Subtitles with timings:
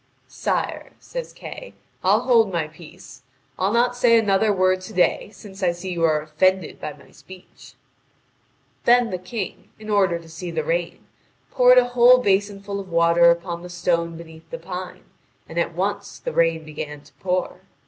[0.27, 3.21] "Sire," says Kay, "I'll hold my peace.
[3.59, 7.11] I'll not say another word to day, since I see you are offended by my
[7.11, 7.75] speech."
[8.85, 11.05] Then the King, in order to see the rain,
[11.51, 15.03] poured a whole basin full of water upon the stone beneath the pine,
[15.47, 17.61] and at once the rain began to pour.